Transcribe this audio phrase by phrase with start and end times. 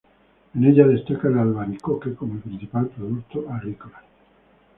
[0.55, 4.01] En ella destaca el albaricoque como el principal producto agrícola.